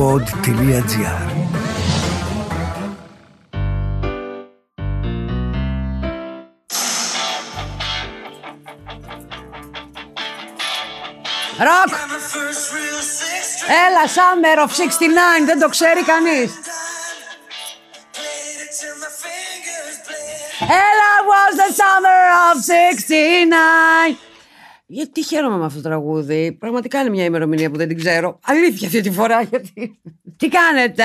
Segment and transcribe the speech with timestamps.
[0.00, 0.84] pod.gr
[11.58, 11.90] Ροκ!
[13.86, 16.50] Έλα, Summer of 69, δεν το ξέρει κανείς.
[20.60, 24.29] Έλα, was the summer of 69.
[24.92, 26.52] Γιατί χαίρομαι με αυτό το τραγούδι.
[26.52, 28.38] Πραγματικά είναι μια ημερομηνία που δεν την ξέρω.
[28.42, 29.42] Αλήθεια αυτή τη φορά.
[29.42, 30.00] Γιατί.
[30.36, 31.04] Τι κάνετε,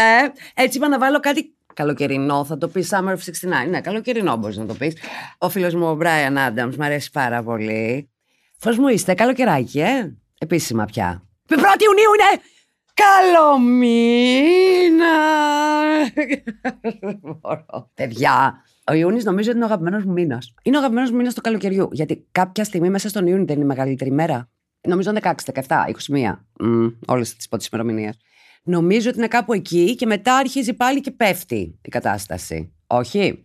[0.53, 2.45] Έτσι είπα να βάλω κάτι καλοκαιρινό.
[2.45, 3.17] Θα το πει Summer of
[3.65, 3.69] 69.
[3.69, 4.97] Ναι, καλοκαιρινό μπορείς να το πεις.
[5.37, 8.09] Ο φίλος μου ο Brian Adams μου αρέσει πάρα πολύ.
[8.59, 11.23] Πώ μου είστε, καλοκαιράκι, ε; Επίσημα πια.
[11.49, 12.41] 1η Ιουνίου είναι
[13.33, 13.85] καλομήνα.
[17.95, 20.53] Παιδιά, ο Ιούνι νομίζω ότι είναι ο αγαπημένος μου μήνας.
[20.63, 21.89] Είναι ο αγαπημένος μου μήνας του καλοκαιριού.
[21.91, 24.49] Γιατί κάποια στιγμή μέσα στον Ιούνι δεν είναι η μεγαλύτερη μέρα.
[24.87, 26.45] Νομίζω 16, 17, 21.
[26.63, 28.17] Mm, Όλες τις πρώτες ημερομηνίες.
[28.63, 32.73] Νομίζω ότι είναι κάπου εκεί και μετά αρχίζει πάλι και πέφτει η κατάσταση.
[32.87, 33.43] Όχι;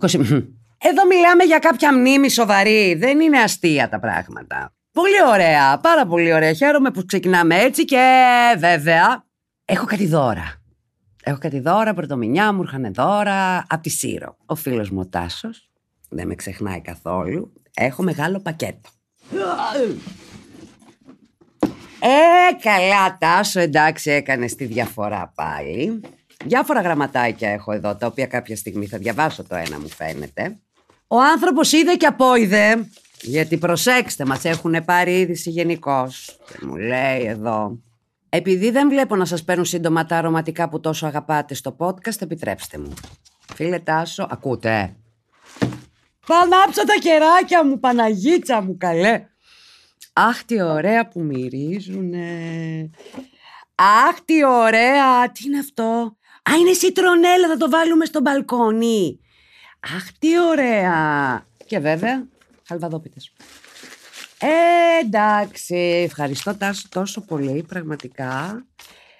[0.00, 0.06] 21.
[0.06, 0.46] 20...
[0.78, 2.94] Εδώ μιλάμε για κάποια μνήμη σοβαρή.
[2.94, 4.74] Δεν είναι αστεία τα πράγματα.
[4.92, 6.52] Πολύ ωραία, πάρα πολύ ωραία.
[6.52, 7.98] Χαίρομαι που ξεκινάμε έτσι και
[8.58, 9.24] βέβαια
[9.64, 10.65] έχω κάτι δώρα.
[11.28, 14.36] Έχω κάτι δώρα, πρωτομηνιά μου ήρχαν δώρα από τη Σύρο.
[14.46, 15.70] Ο φίλος μου ο Τάσος,
[16.08, 18.88] δεν με ξεχνάει καθόλου, έχω μεγάλο πακέτο.
[22.00, 26.00] Ε, καλά Τάσο, εντάξει έκανες τη διαφορά πάλι.
[26.44, 30.58] Διάφορα γραμματάκια έχω εδώ, τα οποία κάποια στιγμή θα διαβάσω το ένα μου φαίνεται.
[31.06, 32.88] Ο άνθρωπος είδε και απόειδε,
[33.20, 36.38] γιατί προσέξτε μας έχουν πάρει είδηση γενικώς.
[36.46, 37.78] Και μου λέει εδώ,
[38.36, 42.78] επειδή δεν βλέπω να σας παίρνουν σύντομα τα αρωματικά που τόσο αγαπάτε στο podcast, επιτρέψτε
[42.78, 42.94] μου.
[43.54, 44.70] Φίλε Τάσο, ακούτε.
[44.70, 44.94] ε;
[46.20, 49.26] Θα ανάψω τα κεράκια μου, Παναγίτσα μου, καλέ.
[50.12, 52.90] Αχ, τι ωραία που μυρίζουνε.
[53.74, 55.32] Αχ, τι ωραία.
[55.32, 56.16] Τι είναι αυτό;
[56.50, 59.20] Α, είναι σιτρονέλα, θα το βάλουμε στο μπαλκόνι.
[59.96, 61.46] Αχ, τι ωραία.
[61.66, 62.26] Και βέβαια,
[62.66, 63.32] χαλβαδόπιτες.
[64.38, 65.74] Ε, εντάξει,
[66.04, 68.64] ευχαριστώ Τάσο τόσο πολύ, πραγματικά.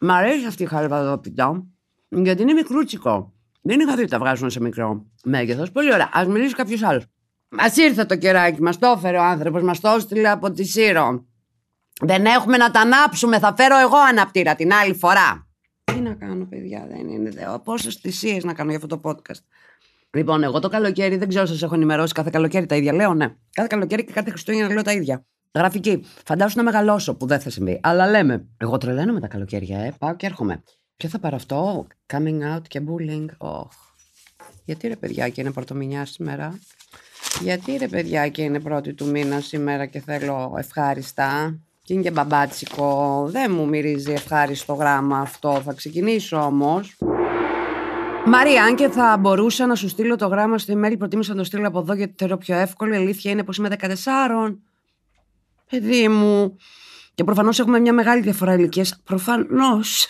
[0.01, 1.67] Μ' αρέσει αυτή η χαλβαδόπιτα,
[2.09, 3.33] γιατί είναι μικρούτσικο.
[3.63, 5.73] Δεν είχα δει ότι τα βγάζουν σε μικρό μέγεθος.
[5.73, 6.11] Πολύ ωραία.
[6.13, 7.05] Α μιλήσει κάποιος άλλος.
[7.49, 11.27] Μας ήρθε το κεράκι, μας το έφερε ο άνθρωπος, μας το έστειλε από τη Σύρο.
[12.01, 15.47] Δεν έχουμε να τα ανάψουμε, θα φέρω εγώ αναπτήρα την άλλη φορά.
[15.85, 17.59] Τι να κάνω, παιδιά, δεν είναι ιδέα.
[17.59, 19.43] Πόσες θυσίες να κάνω για αυτό το podcast.
[20.17, 22.93] Λοιπόν, εγώ το καλοκαίρι δεν ξέρω, σας έχω ενημερώσει κάθε καλοκαίρι τα ίδια.
[22.93, 23.35] Λέω ναι.
[23.53, 25.25] Κάθε καλοκαίρι και κάθε Χριστούγεννα λέω τα ίδια.
[25.55, 26.05] Γραφική.
[26.25, 27.81] Φαντάσου να μεγαλώσω που δεν θα συμβεί.
[27.83, 28.47] Αλλά λέμε.
[28.57, 29.95] Εγώ τρελαίνω με τα καλοκαίρια, ε.
[29.99, 30.63] Πάω και έρχομαι.
[30.97, 33.27] Ποιο θα πάρω αυτό, coming out και bullying.
[33.39, 33.67] Oh.
[34.65, 36.59] Γιατί ρε παιδιά και είναι πρωτομηνιά σήμερα;
[37.41, 42.11] Γιατί ρε παιδιά και είναι πρώτη του μήνα σήμερα και θέλω ευχάριστα; Και είναι και
[42.11, 43.25] μπαμπάτσικο.
[43.31, 45.61] Δεν μου μυρίζει ευχάριστο γράμμα αυτό.
[45.65, 46.97] Θα ξεκινήσω όμως.
[48.29, 51.45] Μαρία, αν και θα μπορούσα να σου στείλω το γράμμα στο email, προτίμησα να το
[51.45, 52.95] στείλω από εδώ γιατί το θεωρώ πιο εύκολο.
[52.95, 54.57] Η αλήθεια είναι πως είμαι 14.
[55.71, 56.57] Παιδί μου.
[57.15, 59.01] Και προφανώς έχουμε μια μεγάλη διαφορά ηλικίας.
[59.05, 60.09] Προφανώς.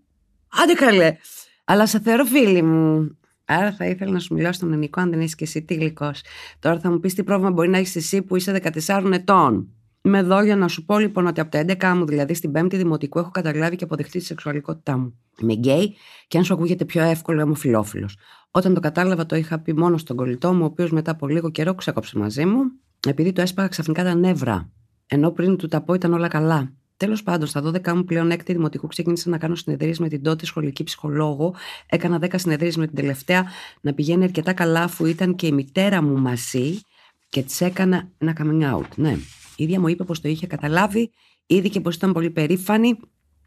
[0.62, 1.16] Άντε καλέ.
[1.64, 3.18] Αλλά σε θεωρώ φίλη μου.
[3.44, 6.10] Άρα θα ήθελα να σου μιλάω στον ελληνικό, αν δεν είσαι και εσύ τίλικο.
[6.58, 9.68] Τώρα θα μου πεις τι πρόβλημα μπορεί να έχεις εσύ που είσαι 14 ετών.
[10.08, 12.74] Είμαι εδώ για να σου πω λοιπόν ότι από τα 11 μου, δηλαδή στην 5η
[12.74, 15.18] Δημοτικού, έχω καταλάβει και αποδεχτεί τη σεξουαλικότητά μου.
[15.40, 15.96] Είμαι γκέι
[16.28, 18.16] και αν σου ακούγεται πιο εύκολο, είμαι φιλόφιλος.
[18.50, 21.50] Όταν το κατάλαβα, το είχα πει μόνο στον κολλητό μου, ο οποίος μετά από λίγο
[21.50, 22.60] καιρό ξέκοψε μαζί μου,
[23.06, 24.70] επειδή το έσπαγα ξαφνικά τα νεύρα.
[25.06, 26.72] Ενώ πριν του τα πω ήταν όλα καλά.
[26.96, 30.46] Τέλος πάντων, στα 12 μου πλέον έκτη δημοτικού ξεκίνησα να κάνω συνεδρίες με την τότε
[30.46, 31.54] σχολική ψυχολόγο.
[31.86, 33.46] Έκανα 10 συνεδρίες με την τελευταία
[33.80, 36.80] να πηγαίνει αρκετά καλά, αφού ήταν και η μητέρα μου μαζί
[37.28, 38.88] και της έκανα ένα coming out.
[38.96, 39.16] Ναι.
[39.58, 41.10] Η ίδια μου είπε πως το είχε καταλάβει,
[41.46, 42.98] ήδη και πως ήταν πολύ περήφανη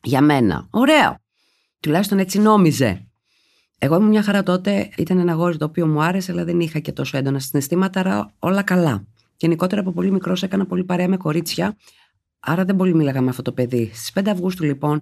[0.03, 0.67] για μένα.
[0.69, 1.17] Ωραίο.
[1.79, 3.07] Τουλάχιστον έτσι νόμιζε.
[3.77, 6.79] Εγώ ήμουν μια χαρά τότε, ήταν ένα γόρι το οποίο μου άρεσε, αλλά δεν είχα
[6.79, 9.05] και τόσο έντονα συναισθήματα, άρα όλα καλά.
[9.37, 11.77] Γενικότερα από πολύ μικρός έκανα πολύ παρέα με κορίτσια,
[12.39, 13.91] άρα δεν πολύ μίλαγα με αυτό το παιδί.
[13.93, 15.01] Στις 5 Αυγούστου λοιπόν,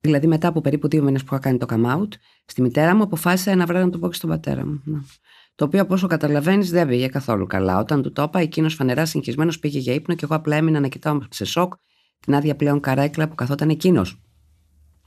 [0.00, 2.08] δηλαδή μετά από περίπου δύο μήνες που είχα κάνει το come out,
[2.44, 4.82] στη μητέρα μου αποφάσισα ένα βράδυ να το πω και στον πατέρα μου.
[5.60, 5.68] Να.
[5.68, 7.78] Το οποίο, όπω καταλαβαίνεις, δεν πήγε καθόλου καλά.
[7.78, 10.88] Όταν του το είπα, εκείνος φανερά συγχυσμένος πήγε για ύπνο και εγώ απλά έμεινα να
[10.88, 11.74] κοιτάω σε σοκ
[12.20, 14.20] την άδεια πλέον καρέκλα που καθόταν εκείνος.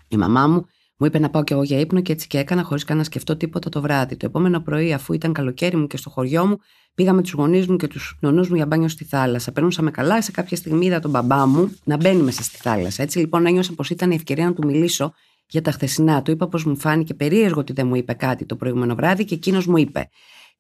[0.07, 0.65] Η μαμά μου
[0.97, 3.03] μου είπε να πάω κι εγώ για ύπνο και έτσι και έκανα χωρίς καν να
[3.03, 4.15] σκεφτώ τίποτα το βράδυ.
[4.17, 6.57] Το επόμενο πρωί, αφού ήταν καλοκαίρι μου και στο χωριό μου,
[6.95, 9.51] πήγα με τους γονείς μου και τους νονούς μου για μπάνιο στη θάλασσα.
[9.51, 13.03] Περνούσαμε καλά, σε κάποια στιγμή είδα τον μπαμπά μου να μπαίνει μέσα στη θάλασσα.
[13.03, 15.13] Έτσι λοιπόν ένιωσα πως ήταν η ευκαιρία να του μιλήσω
[15.47, 16.21] για τα χθεσινά.
[16.21, 19.35] Του είπα πως μου φάνηκε περίεργο ότι δεν μου είπε κάτι το προηγούμενο βράδυ και
[19.35, 20.09] εκείνος μου είπε: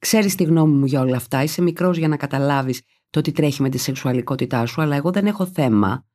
[0.03, 3.61] Ξέρεις τη γνώμη μου για όλα αυτά, είσαι μικρός για να καταλάβεις το τι τρέχει
[3.61, 6.05] με τη σεξουαλικότητά σου, αλλά εγώ δεν έχω θέμα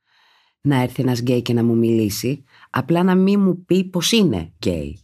[0.60, 4.52] να έρθει ένας γκέι και να μου μιλήσει, απλά να μην μου πει πως είναι
[4.58, 4.98] γκέι.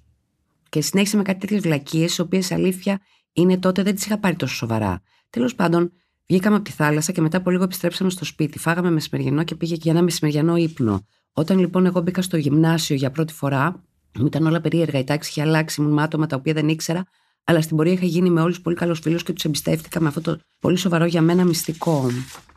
[0.69, 3.01] Και συνέχισε με κάτι τέτοιες βλακίες, τι οποίες αλήθεια
[3.33, 5.03] είναι τότε δεν τις είχα πάρει τόσο σοβαρά.
[5.31, 5.93] Τέλος πάντων,
[6.27, 8.59] βγήκαμε από τη θάλασσα και μετά από λίγο επιστρέψαμε στο σπίτι.
[8.59, 11.07] Φάγαμε μεσημεριανό και πήγε για ένα μεσημεριανό ύπνο.
[11.33, 13.85] Όταν λοιπόν εγώ μπήκα στο γυμνάσιο για πρώτη φορά,
[14.19, 14.99] μου ήταν όλα περίεργα.
[14.99, 17.05] Η τάξη είχε αλλάξει, ήμουν με άτομα τα οποία δεν ήξερα,
[17.45, 20.21] αλλά στην πορεία είχα γίνει με όλους πολύ καλός φίλος και τους εμπιστεύτηκα με αυτό
[20.21, 22.11] το πολύ σοβαρό για μένα μυστικό.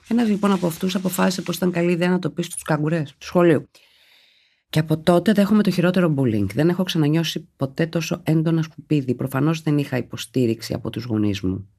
[0.07, 3.25] Ένας λοιπόν από αυτούς αποφάσισε πως ήταν καλή ιδέα να το πει στους καγκουρές του
[3.25, 3.69] σχολείου.
[4.69, 6.45] Και από τότε δέχομαι το χειρότερο bullying.
[6.53, 9.15] Δεν έχω ξανανιώσει ποτέ τόσο έντονα σκουπίδι.
[9.15, 11.69] Προφανώς δεν είχα υποστήριξη από τους γονείς μου.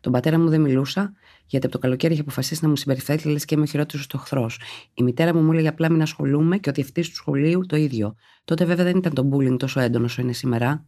[0.00, 1.12] Τον πατέρα μου δεν μιλούσα,
[1.46, 4.16] γιατί από το καλοκαίρι είχε αποφασίσει να μου συμπεριφέρει λες και είμαι ο χειρότερος του
[4.16, 4.60] εχθρός.
[4.94, 8.14] Η μητέρα μου μου έλεγε απλά μην ασχολούμαι και ο διευθυντή του σχολείου το ίδιο.
[8.44, 10.84] Τότε βέβαια δεν ήταν το bullying τόσο έντονο όσο είναι σήμερα.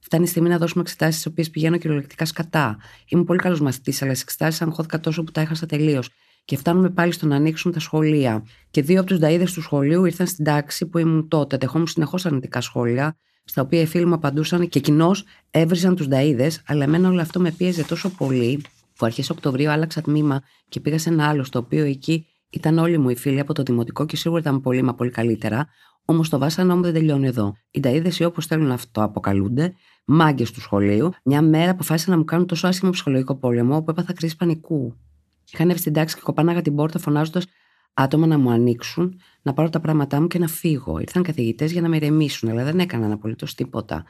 [0.00, 2.78] Φτάνει η στιγμή να δώσουμε εξετάσεις, τι οποίες πηγαίνω κυριολεκτικά σκατά.
[3.08, 6.08] Ήμουν πολύ καλός μαθητής, αλλά στι εξετάσεις αγχώθηκα τόσο που τα έχασα τελείως.
[6.44, 8.44] Και φτάνουμε πάλι στο να ανοίξουν τα σχολεία.
[8.70, 11.56] Και δύο από τους νταίδε του σχολείου ήρθαν στην τάξη που ήμουν τότε.
[11.56, 16.50] Δεχόμουν συνεχώς αρνητικά σχόλια, στα οποία οι φίλοι μου απαντούσαν και κοινώς έβριζαν τους νταίδε,
[16.66, 18.62] αλλά εμένα όλο αυτό με πίεζε τόσο πολύ,
[18.96, 22.98] που αρχές Οκτωβρίου άλλαξα τμήμα και πήγα σε ένα άλλο, στο οποίο εκεί ήταν όλοι
[22.98, 25.66] μου οι φίλοι από το δημοτικό και σίγουρα ήταν πολύ μα πολύ καλύτερα.
[26.10, 27.56] Όμως το βάσανό μου δεν τελειώνει εδώ.
[27.70, 29.74] Οι νταίδε ή όπως θέλουν αυτό αποκαλούνται,
[30.04, 34.12] μάγκες του σχολείου, μια μέρα αποφάσισαν να μου κάνουν τόσο άσχημο ψυχολογικό πόλεμο που έπαθα
[34.12, 34.96] κρίση πανικού.
[35.52, 37.46] Είχαν έρθει στην τάξη και κοπάναγα την πόρτα φωνάζοντας
[37.94, 40.98] άτομα να μου ανοίξουν, να πάρω τα πράγματά μου και να φύγω.
[40.98, 44.04] Ήρθαν καθηγητές για να με ηρεμήσουν, αλλά δεν έκαναν απολύτως τίποτα.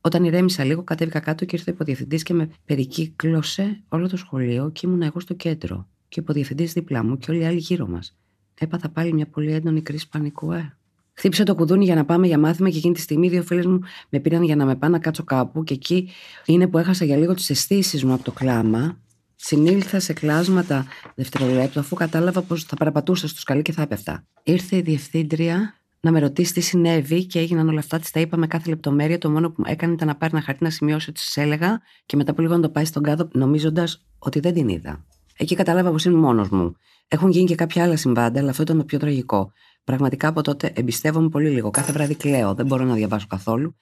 [0.00, 4.70] Όταν ηρέμησα λίγο, κατέβηκα κάτω και ήρθε ο υποδιευθυντής και με περικύκλωσε όλο το σχολείο
[4.70, 5.88] και ήμουν εγώ στο κέντρο.
[6.08, 8.16] Και ο υποδιευθυντής δίπλα μου και όλοι οι άλλοι γύρω μας.
[8.54, 10.76] Έπαθα πάλι μια πολύ έντονη κρίση πανικού, ε.
[11.18, 13.78] Χτύπησε το κουδούνι για να πάμε για μάθημα και εκείνη τη στιγμή δύο φίλες μου
[14.08, 16.10] με πήραν για να με πάνε να κάτσω κάπου και εκεί
[16.46, 18.98] είναι που έχασα για λίγο τις αισθήσεις μου από το κλάμα.
[19.36, 24.26] Συνήλθα σε κλάσματα δευτερολέπτου αφού κατάλαβα πως θα παραπατούσα στο σκαλί και θα έπεφτα.
[24.42, 27.98] Ήρθε η διευθύντρια να με ρωτήσει τι συνέβη και έγιναν όλα αυτά.
[27.98, 29.18] Της τα είπα με κάθε λεπτομέρεια.
[29.18, 32.16] Το μόνο που έκανε ήταν να πάρει ένα χαρτί να σημειώσει ότι τη έλεγα και
[32.16, 35.04] μετά από λίγο να το πάει στον κάδο νομίζοντας ότι δεν την είδα.
[35.36, 36.76] Εκεί κατάλαβα πως είναι μόνος μου.
[37.08, 39.52] Έχουν γίνει και κάποια άλλα συμβάντα, αλλά αυτό ήταν το πιο τραγικό.
[39.86, 41.70] Πραγματικά από τότε εμπιστεύομαι πολύ λίγο.
[41.70, 43.76] Κάθε βράδυ κλαίω, δεν μπορώ να διαβάσω καθόλου.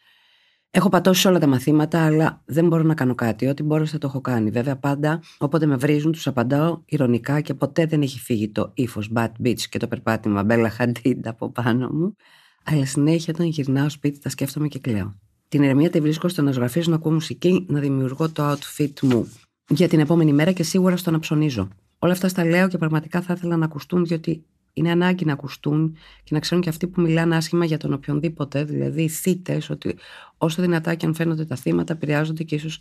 [0.70, 3.46] Έχω πατώσει όλα τα μαθήματα, αλλά δεν μπορώ να κάνω κάτι.
[3.46, 4.50] Ό,τι μπορώ θα το έχω κάνει.
[4.50, 9.10] Βέβαια, πάντα όποτε με βρίζουν, τους απαντάω ηρωνικά και ποτέ δεν έχει φύγει το ύφος
[9.14, 12.16] Bad Beach και το περπάτημα Bella Hadid από πάνω μου.
[12.64, 15.14] Αλλά συνέχεια όταν γυρνάω σπίτι, τα σκέφτομαι και κλαίω.
[15.48, 19.32] Την ηρεμία τη βρίσκω στο να ζωγραφίζω, να ακούω μουσική, να δημιουργώ το outfit μου
[19.68, 21.68] για την επόμενη μέρα και σίγουρα στο να ψωνίζω.
[21.98, 25.96] Όλα αυτά στα λέω και πραγματικά θα ήθελα να ακουστούν, διότι είναι ανάγκη να ακουστούν
[26.24, 29.96] και να ξέρουν και αυτοί που μιλάνε άσχημα για τον οποιονδήποτε, δηλαδή οι θύτες, ότι
[30.38, 32.80] όσο δυνατά και αν φαίνονται τα θύματα, επηρεάζονται και ίσως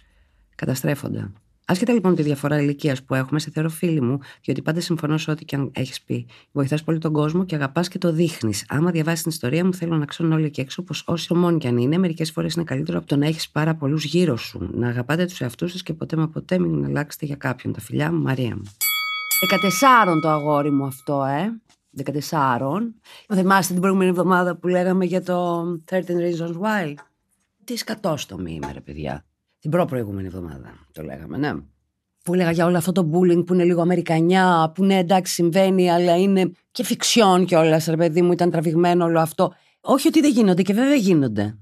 [0.56, 1.32] καταστρέφονται.
[1.66, 5.32] Άσχετα λοιπόν τη διαφορά ηλικίας που έχουμε, σε θεωρώ φίλη μου, διότι πάντα συμφωνώ σε
[5.32, 6.26] ό,τι και αν έχεις πει.
[6.52, 8.66] Βοηθάς πολύ τον κόσμο και αγαπάς και το δείχνεις.
[8.70, 11.68] Άμα διαβάσεις την ιστορία μου, θέλω να ξέρουν όλοι εκεί έξω πως όσοι ομόνοι κι
[11.68, 14.70] αν είναι, μερικές φορές είναι καλύτερο από το να έχεις πάρα πολλούς γύρω σου.
[14.74, 17.74] Να αγαπάτε τους εαυτούς σας και ποτέ μα ποτέ μην αλλάξετε για κάποιον.
[17.74, 18.64] Τα φιλιά μου, Μαρία μου.
[19.44, 21.62] 14 το αγόρι μου αυτό, ε.
[22.04, 22.94] 14.
[23.34, 26.94] Θυμάστε την προηγούμενη εβδομάδα που λέγαμε για το 13 Reasons Why;
[27.64, 29.26] Τι σκατόστομη είμαι, ρε παιδιά.
[29.60, 31.54] Την προ-προηγούμενη εβδομάδα το λέγαμε, ναι.
[32.24, 35.92] Που έλεγα για όλο αυτό το bullying που είναι λίγο Αμερικανιά, που ναι, εντάξει, συμβαίνει,
[35.92, 39.54] αλλά είναι και φιξιόν κιόλας, ρε παιδί μου, ήταν τραβηγμένο όλο αυτό.
[39.82, 41.58] Όχι ότι δεν γίνονται, και βέβαια γίνονται.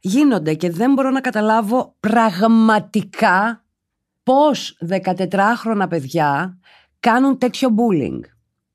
[0.00, 3.64] Γίνονται και δεν μπορώ να καταλάβω πραγματικά
[4.22, 6.58] πώς 14χρονα παιδιά
[7.00, 8.20] κάνουν τέτοιο bullying.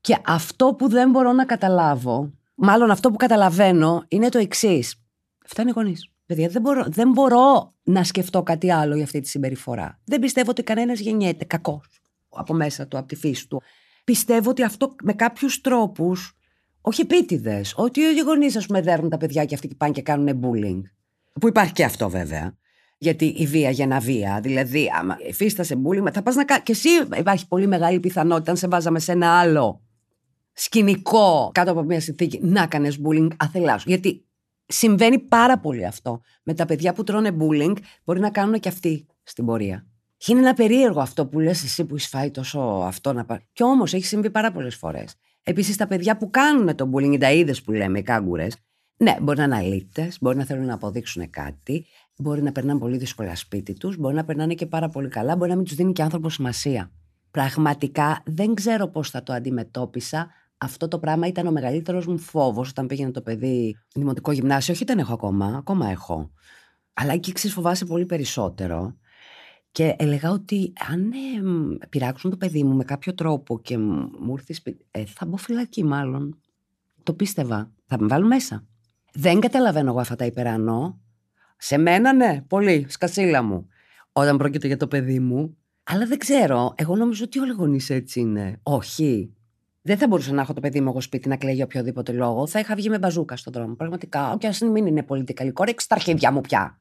[0.04, 4.94] Και αυτό που δεν μπορώ να καταλάβω, μάλλον αυτό που καταλαβαίνω, είναι το εξής.
[5.46, 6.10] Φτάνει οι γονείς.
[6.26, 10.00] Παιδιά, δεν μπορώ, δεν μπορώ να σκεφτώ κάτι άλλο για αυτή τη συμπεριφορά.
[10.04, 13.62] Δεν πιστεύω ότι κανένας γεννιέται κακός από μέσα του, από τη φύση του.
[14.04, 16.36] Πιστεύω ότι αυτό με κάποιους τρόπους,
[16.80, 20.02] όχι επίτηδες, ότι οι γονείς, ας πούμε, δέρνουν τα παιδιά και αυτοί και πάνε και
[20.02, 20.80] κάνουν bullying.
[21.40, 22.56] Που υπάρχει και αυτό βέβαια.
[22.98, 24.40] Γιατί η βία για να βία.
[24.42, 26.62] Δηλαδή, άμα υφίστασε bullying, θα πας να κάνει.
[26.62, 29.83] Και εσύ υπάρχει πολύ μεγάλη πιθανότητα, αν σε βάζαμε σε ένα άλλο
[30.54, 33.88] σκηνικό κάτω από μια συνθήκη να κάνεις bullying αθελάς σου.
[33.88, 34.24] Γιατί
[34.66, 36.20] συμβαίνει πάρα πολύ αυτό.
[36.42, 39.86] Με τα παιδιά που τρώνε bullying μπορεί να κάνουν και αυτοί στην πορεία.
[40.16, 43.46] Και είναι ένα περίεργο αυτό που λες εσύ που εισφάει τόσο αυτό να πάρει.
[43.52, 45.14] Και όμως έχει συμβεί πάρα πολλές φορές.
[45.42, 48.56] Επίσης, τα παιδιά που κάνουν το bullying, τα είδες που λέμε, οι κάγκουρες,
[48.96, 52.96] ναι, μπορεί να είναι αλήτες, μπορεί να θέλουν να αποδείξουν κάτι, μπορεί να περνάνε πολύ
[52.96, 55.92] δύσκολα σπίτι τους, μπορεί να περνάνε και πάρα πολύ καλά, μπορεί να μην τους δίνει
[55.92, 56.90] και άνθρωπος σημασία.
[57.30, 60.28] Πραγματικά δεν ξέρω πώς θα το αντιμετώπισα
[60.64, 64.74] αυτό το πράγμα ήταν ο μεγαλύτερος μου φόβος όταν πήγαινε το παιδί δημοτικό γυμνάσιο.
[64.74, 66.30] Όχι, δεν έχω ακόμα, ακόμα έχω.
[66.94, 68.96] Αλλά εκεί ξέρεις, φοβάσαι πολύ περισσότερο.
[69.70, 74.52] Και έλεγα ότι αν ε, πειράξουν το παιδί μου με κάποιο τρόπο και μου έρθει
[74.52, 76.38] σπίτι, ε, θα μπω φυλακή μάλλον.
[77.02, 77.72] Το πίστευα.
[77.86, 78.64] Θα με βάλουν μέσα.
[79.12, 81.00] Δεν καταλαβαίνω εγώ αυτά τα υπερανό.
[81.56, 82.86] Σε μένα, ναι, πολύ.
[82.88, 83.68] Σκασίλα μου.
[84.12, 85.56] Όταν πρόκειται για το παιδί μου.
[85.84, 86.72] Αλλά δεν ξέρω.
[86.76, 88.60] Εγώ νομίζω ότι όλοι οι γονείς έτσι είναι.
[88.62, 89.34] Όχι.
[89.86, 92.46] Δεν θα μπορούσα να έχω το παιδί μου εγώ σπίτι να κλαίει για οποιοδήποτε λόγο.
[92.46, 93.74] Θα είχα βγει με μπαζούκα στον δρόμο.
[93.74, 94.36] Πραγματικά.
[94.38, 96.80] Και ας μην είναι πολιτικά ρίξει τα αρχίδια μου πια.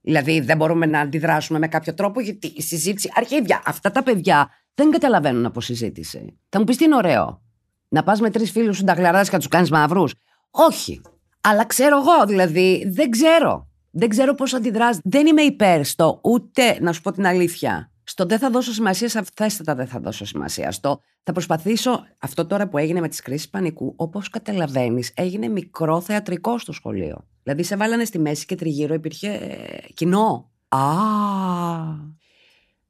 [0.00, 3.10] Δηλαδή δεν μπορούμε να αντιδράσουμε με κάποιο τρόπο γιατί η συζήτηση.
[3.14, 3.62] Αρχίδια.
[3.64, 6.38] Αυτά τα παιδιά δεν καταλαβαίνουν από συζήτηση.
[6.48, 7.42] Θα μου πεις τι είναι ωραίο.
[7.88, 10.14] Να πας με τρεις φίλους σου τα και να τους κάνεις μαύρους.
[10.50, 11.00] Όχι.
[11.40, 13.68] Αλλά ξέρω εγώ, δηλαδή δεν ξέρω.
[13.90, 15.00] Δεν ξέρω πώς αντιδράσει.
[15.04, 17.90] Δεν είμαι υπέρ στο ούτε να σου πω την αλήθεια.
[18.08, 20.72] Στο δεν θα δώσω σημασία, σαφέστατα δεν θα δώσω σημασία.
[20.72, 22.06] Στο θα προσπαθήσω.
[22.18, 27.26] Αυτό τώρα που έγινε με τις κρίσεις πανικού, όπως καταλαβαίνεις, έγινε μικρό θεατρικό στο σχολείο.
[27.42, 30.50] Δηλαδή σε βάλανε στη μέση και τριγύρω υπήρχε ε, κοινό.
[30.68, 30.78] Α.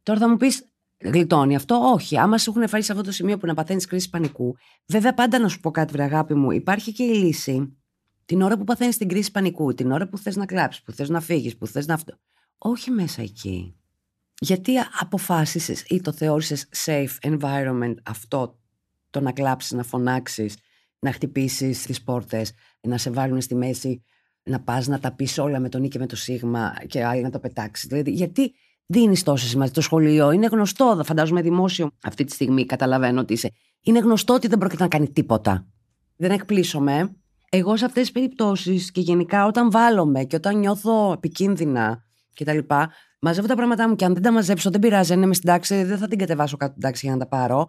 [0.02, 0.64] Τώρα θα μου πεις,
[0.98, 2.18] γλιτώνει αυτό; Όχι.
[2.18, 4.56] Άμα σου έχουν φάει σε αυτό το σημείο που να παθαίνεις κρίση πανικού,
[4.86, 7.76] βέβαια πάντα να σου πω κάτι, βρε αγάπη μου, υπάρχει και η λύση
[8.24, 11.08] την ώρα που παθαίνεις την κρίση πανικού, την ώρα που θες να κλάψεις, που θες
[11.08, 12.18] να φύγεις, που θες να αυτό.
[12.58, 13.72] Όχι μέσα εκεί.
[14.40, 18.58] Γιατί αποφάσισες ή το θεώρησες safe environment αυτό
[19.10, 20.56] το να κλάψεις, να φωνάξεις,
[20.98, 24.02] να χτυπήσεις τις πόρτες, να σε βάλουν στη μέση,
[24.42, 27.22] να πας να τα πεις όλα με τον ή και με το σίγμα και άλλοι
[27.22, 27.88] να το πετάξεις.
[27.88, 28.54] Δηλαδή, γιατί
[28.86, 29.72] δίνεις τόσο σημασία.
[29.72, 33.50] Το σχολείο; Είναι γνωστό, φαντάζομαι δημόσιο αυτή τη στιγμή, καταλαβαίνω ότι είσαι.
[33.82, 35.66] Είναι γνωστό ότι δεν πρόκειται να κάνει τίποτα.
[36.16, 37.16] Δεν εκπλήσωμαι.
[37.50, 42.04] Εγώ σε αυτές τις περιπτώσεις και γενικά όταν βάλλομαι και όταν νιώθω επικίνδυνα
[42.34, 42.58] κτλ.
[43.18, 45.12] Μαζεύω τα πράγματά μου και αν δεν τα μαζέψω, δεν πειράζει.
[45.12, 47.68] Αν είμαι στην τάξη, δεν θα την κατεβάσω κάτω την τάξη για να τα πάρω.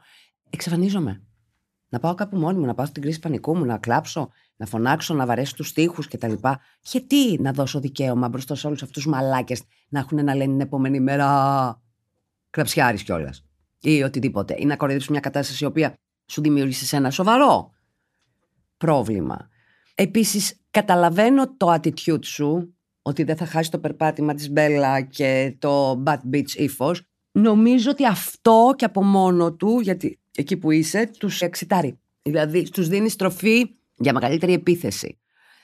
[0.49, 1.23] Εξαφανίζομαι.
[1.89, 5.13] Να πάω κάπου μόνη μου, να πάω στην κρίση πανικού μου, να κλάψω, να φωνάξω,
[5.13, 6.33] να βαρέσω τους τοίχου κτλ.
[6.81, 10.61] Γιατί να δώσω δικαίωμα μπροστά σε όλους αυτούς τους μαλάκες να έχουν να λένε την
[10.61, 11.81] επόμενη μέρα
[12.49, 13.45] κλαψιάρης κιόλας.
[13.79, 14.55] Ή οτιδήποτε.
[14.57, 15.93] Ή να κοροϊδέψουν μια κατάσταση η οποία
[16.25, 17.71] σου δημιούργησε ένα σοβαρό
[18.77, 19.49] πρόβλημα.
[19.95, 22.78] Επίσης, καταλαβαίνω το attitude σου
[23.09, 27.01] ότι δεν θα χάσει το περπάτημα της Μπέλα και το bad beach ύφος.
[27.31, 31.99] Νομίζω ότι αυτό και από μόνο του, γιατί εκεί που είσαι, τους εξητάρει.
[32.21, 35.19] Δηλαδή, τους δίνεις στροφή για μεγαλύτερη επίθεση.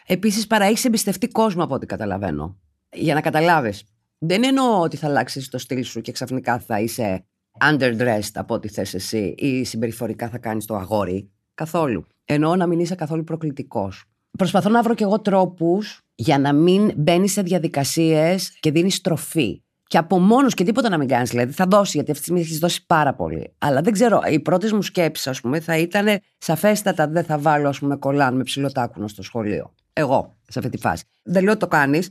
[0.07, 2.57] Επίσης, παρά έχεις εμπιστευτεί κόσμο από ό,τι καταλαβαίνω.
[2.93, 3.83] Για να καταλάβεις.
[4.17, 7.25] Δεν εννοώ ότι θα αλλάξεις το στυλ σου και ξαφνικά θα είσαι
[7.61, 11.31] underdressed από ό,τι θες εσύ ή συμπεριφορικά θα κάνεις το αγόρι.
[11.53, 12.05] Καθόλου.
[12.25, 14.03] Εννοώ να μην είσαι καθόλου προκλητικός.
[14.37, 19.59] Προσπαθώ να βρω κι εγώ τρόπους για να μην μπαίνεις σε διαδικασίες και δίνεις τροφή.
[19.87, 21.29] Και από μόνος και τίποτα να μην κάνεις.
[21.29, 23.53] Δηλαδή θα δώσει, γιατί αυτή τη στιγμή έχεις δώσει πάρα πολύ.
[23.57, 27.69] Αλλά δεν ξέρω, οι πρώτε μου σκέψει, ας πούμε, θα ήταν σαφέστατα δεν θα βάλω,
[27.69, 29.73] ας πούμε, κολλάν με ψηλοτάκουνο στο σχολείο.
[29.93, 31.03] Εγώ, σε αυτή τη φάση.
[31.23, 32.09] Δεν λέω το κάνεις.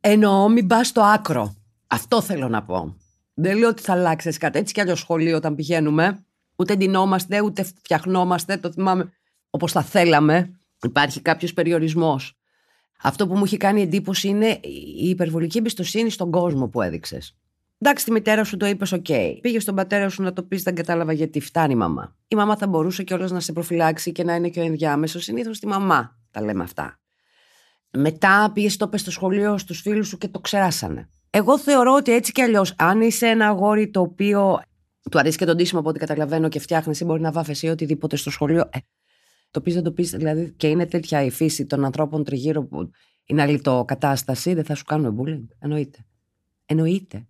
[0.00, 1.54] Εννοώ μην πας στο άκρο.
[1.86, 2.96] Αυτό θέλω να πω.
[3.34, 4.58] Δεν λέω ότι θα αλλάξεις κάτι.
[4.58, 6.24] Έτσι κι αλλιώς σχολείο όταν πηγαίνουμε,
[6.56, 8.56] ούτε ντυνόμαστε, ούτε φτιαχνόμαστε.
[8.56, 9.12] Το θυμάμαι
[9.50, 10.60] όπως θα θέλαμε.
[10.82, 12.39] Υπάρχει κάποιος περιορισμός.
[13.02, 14.58] Αυτό που μου έχει κάνει εντύπωση είναι
[15.00, 17.36] η υπερβολική εμπιστοσύνη στον κόσμο που έδειξες.
[17.78, 19.04] Εντάξει, τη μητέρα σου το είπες, OK.
[19.08, 19.38] Okay.
[19.40, 22.16] Πήγες στον πατέρα σου να το πεις, δεν κατάλαβα γιατί φτάνει η μαμά.
[22.28, 25.24] Η μαμά θα μπορούσε κιόλας να σε προφυλάξει και να είναι και ο ενδιάμεσος.
[25.24, 26.98] Συνήθως τη μαμά τα λέμε αυτά.
[27.90, 31.08] Μετά πήγες το στο σχολείο στους φίλους σου και το ξεράσανε.
[31.30, 34.60] Εγώ θεωρώ ότι έτσι κι αλλιώς, αν είσαι ένα αγόρι το οποίο
[35.10, 37.70] του αρέσει και τον τίσιμο από ό,τι καταλαβαίνω και φτιάχνεις ή μπορεί να βάφεσαι ή
[37.70, 38.78] οτιδήποτε στο σχολείο, ε,
[39.50, 42.90] το πεις, δεν το πεις, δηλαδή και είναι τέτοια η φύση των ανθρώπων τριγύρω που
[43.24, 45.54] είναι αλήτω κατάσταση, δεν θα σου κάνουν bullying.
[45.58, 46.06] Εννοείται.
[46.66, 47.26] Εννοείται.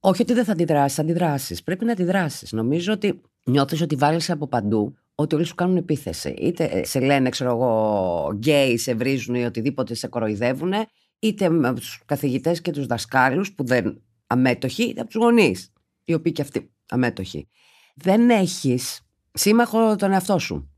[0.00, 1.62] Όχι ότι δεν θα αντιδράσεις, αντιδράσεις.
[1.62, 2.52] Πρέπει να αντιδράσεις.
[2.52, 6.28] Νομίζω ότι νιώθεις ότι βάλεις από παντού ότι όλοι σου κάνουν επίθεση.
[6.28, 10.72] Είτε σε λένε, ξέρω εγώ, γκέι, σε βρίζουν ή οτιδήποτε σε κοροϊδεύουν,
[11.18, 15.72] είτε με τους καθηγητές και τους δασκάλους που δεν αμέτωχοι, είτε από τους γονείς,
[16.04, 17.48] οι οποίοι και αυτοί αμέτωχοι.
[17.94, 19.00] Δεν έχεις
[19.32, 20.70] σύμμαχο τον εαυτό σου.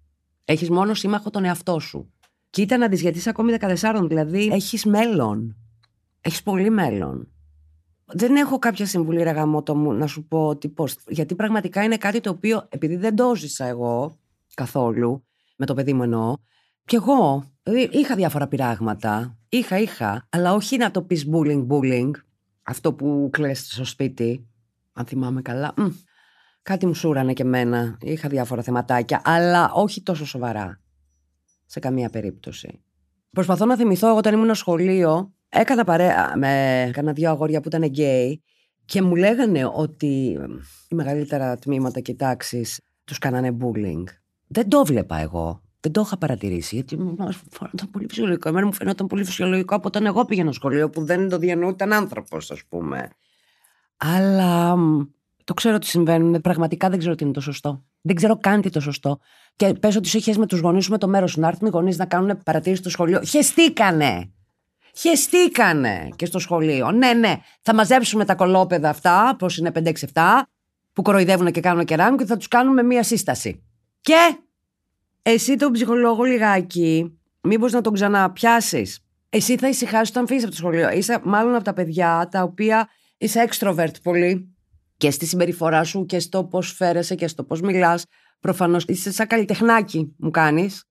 [0.45, 2.13] Έχεις μόνο σύμμαχο τον εαυτό σου.
[2.51, 5.57] Κοίτα να δεις γιατί είσαι ακόμη 14, δηλαδή έχεις μέλλον.
[6.21, 7.29] Έχεις πολύ μέλλον.
[8.05, 10.97] Δεν έχω κάποια συμβουλή ρε μου να σου πω ότι πώς.
[11.09, 14.19] Γιατί πραγματικά είναι κάτι το οποίο επειδή δεν το ζήσα εγώ
[14.55, 15.25] καθόλου,
[15.57, 16.37] με το παιδί μου εννοώ,
[16.85, 19.39] κι εγώ δηλαδή, είχα διάφορα πειράγματα.
[19.49, 22.11] Είχα, είχα, αλλά όχι να το πεις bullying, bullying.
[22.63, 24.49] Αυτό που κλαις στο σπίτι,
[24.93, 25.75] αν θυμάμαι καλά.
[26.71, 27.99] Κάτι μου σούρανε και εμένα.
[28.00, 30.81] Είχα διάφορα θεματάκια, αλλά όχι τόσο σοβαρά.
[31.67, 32.83] Σε καμία περίπτωση.
[33.31, 37.69] Προσπαθώ να θυμηθώ, εγώ όταν ήμουν στο σχολείο, έκανα παρέα με κάνα δύο αγόρια που
[37.69, 38.43] ήταν γκέι
[38.85, 40.39] και μου λέγανε ότι
[40.89, 44.05] οι μεγαλύτερα τμήματα και τάξεις τους κάνανε bullying.
[44.47, 45.62] Δεν το βλέπα εγώ.
[45.81, 47.17] Δεν το είχα παρατηρήσει, γιατί μου
[47.50, 48.49] φαίνονταν πολύ φυσιολογικό.
[48.49, 51.93] Εμένα μου φαίνονταν πολύ φυσιολογικό από όταν εγώ πήγαινα στο σχολείο που δεν το διανοούταν
[51.93, 53.09] άνθρωπος, ας πούμε.
[53.97, 54.77] Αλλά
[55.50, 56.40] Το ξέρω ότι συμβαίνουν.
[56.40, 57.85] Πραγματικά δεν ξέρω τι είναι το σωστό.
[58.00, 59.19] Δεν ξέρω καν τι το σωστό.
[59.57, 61.40] Και πες ότι σου έχει με τους γονείς σου με το μέρος σου.
[61.40, 63.23] Να έρθουν οι γονείς να κάνουν παρατήρηση στο σχολείο.
[63.23, 64.33] Χεστήκανε!
[64.95, 66.90] Χεστήκανε και στο σχολείο.
[66.90, 67.40] Ναι, ναι.
[67.62, 69.92] Θα μαζέψουμε τα κολόπεδα αυτά, πώς είναι 5-6-7,
[70.92, 73.62] που κοροϊδεύουν και κάνουν κεράμου και θα τους κάνουμε μία σύσταση.
[74.00, 74.38] Και
[75.23, 79.04] εσύ τον ψυχολόγο λιγάκι, μήπως να τον ξαναπιάσεις.
[79.28, 80.90] Εσύ θα ησυχάσεις όταν φύγεις από το σχολείο.
[80.90, 82.88] Είσαι μάλλον από τα παιδιά τα οποία
[83.19, 84.50] είσαι extrovert πολύ
[85.00, 88.04] και στη συμπεριφορά σου και στο πώς φέρεσαι και στο πώς μιλάς.
[88.40, 90.85] Προφανώς είσαι σαν καλλιτεχνάκι, μου κάνεις.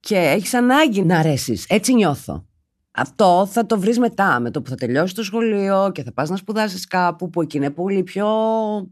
[0.00, 1.66] Και έχεις ανάγκη να αρέσεις.
[1.68, 2.46] Έτσι νιώθω.
[2.90, 6.30] Αυτό θα το βρεις μετά, με το που θα τελειώσεις το σχολείο και θα πας
[6.30, 8.28] να σπουδάσεις κάπου που εκεί είναι πολύ πιο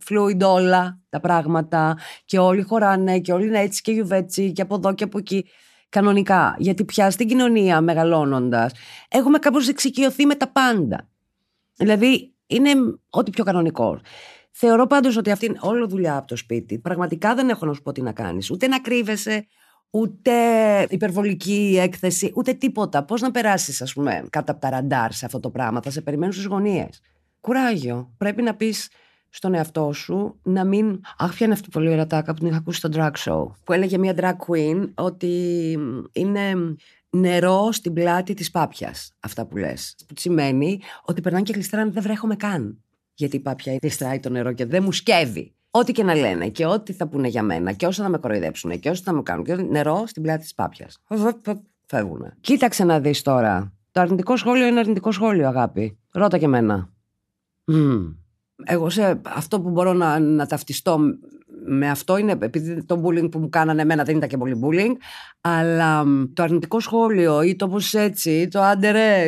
[0.09, 4.75] fluid όλα τα πράγματα και όλοι χωράνε και όλοι είναι έτσι και γιουβέτσι και από
[4.75, 5.47] εδώ και από εκεί.
[5.89, 6.55] Κανονικά.
[6.59, 8.73] Γιατί πια στην κοινωνία μεγαλώνοντας,
[9.09, 11.09] έχουμε κάπως εξοικειωθεί με τα πάντα.
[11.77, 12.71] Δηλαδή, είναι
[13.11, 14.01] ό,τι πιο κανονικό.
[14.59, 16.79] Θεωρώ πάντως ότι αυτή είναι όλη δουλειά από το σπίτι.
[16.79, 18.51] Πραγματικά δεν έχω να σου πω τι να κάνεις.
[18.51, 19.47] Ούτε να κρύβεσαι,
[19.91, 20.33] ούτε
[20.89, 23.05] υπερβολική έκθεση, ούτε τίποτα.
[23.05, 26.01] Πώς να περάσεις, ας πούμε, κάτω από τα ραντάρ σε αυτό το πράγμα; Θα σε
[26.01, 27.01] περιμένουν στις γωνίες.
[27.41, 28.15] Κουράγιο.
[28.17, 28.89] Πρέπει να πεις
[29.29, 31.01] στον εαυτό σου να μην.
[31.19, 33.47] Αχ, ποια είναι αυτή πολύ ωραία τάκα που την είχα ακούσει στο drag show.
[33.65, 35.71] Που έλεγε μια drag queen ότι
[36.13, 36.53] είναι
[37.11, 39.13] νερό στην πλάτη της πάπιας.
[39.21, 39.97] Αυτά που λες.
[40.07, 42.81] Που σημαίνει ότι περνάνε και γλιστράνε, δεν βρέχομαι καν.
[43.17, 45.55] Γιατί η πάπια γλιστράει το νερό και δεν μου σκεύει.
[45.71, 48.81] Ό,τι και να λένε και ό,τι θα πούνε για μένα και όσο θα με κοροϊδέψουν
[48.81, 49.45] και όσο θα μου κάνουν.
[49.45, 50.99] Και νερό στην πλάτη της πάπιας.
[51.87, 52.33] Φεύγουν.
[52.41, 53.73] Κοίταξε να δεις τώρα.
[53.91, 55.99] Το αρνητικό σχόλιο είναι αρνητικό σχόλιο, αγάπη.
[56.13, 56.91] Ρώτα και εμένα.
[57.73, 58.15] Mm.
[58.65, 60.99] Εγώ σε αυτό που μπορώ να, να ταυτιστώ
[61.67, 64.93] με αυτό είναι επειδή το bullying που μου κάνανε εμένα δεν ήταν και πολύ bullying,
[65.41, 66.05] αλλά
[66.35, 69.27] το αρνητικό σχόλιο ή το πώς έτσι, ή το άντε ρε,